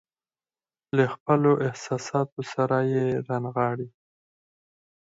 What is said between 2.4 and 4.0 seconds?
سره يې رانغاړي.